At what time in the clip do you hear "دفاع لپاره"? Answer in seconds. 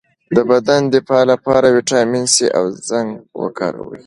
0.95-1.67